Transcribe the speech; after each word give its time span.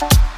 and 0.00 0.12
look 0.12 0.37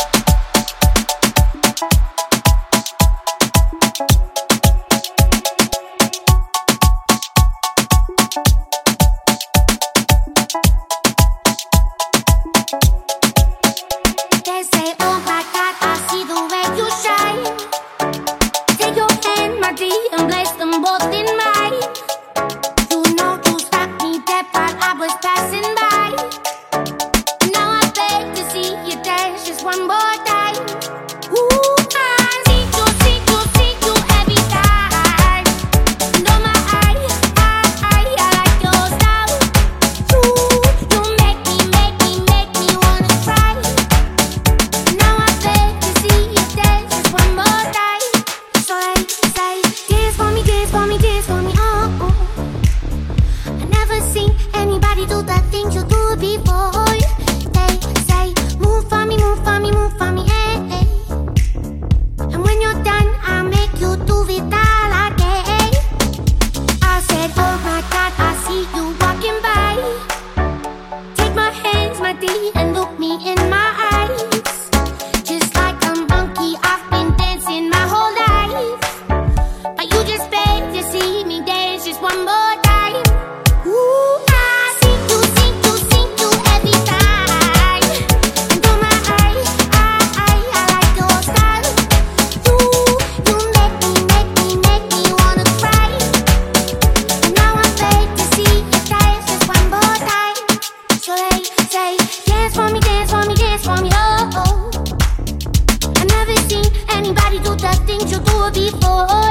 before. 108.53 109.30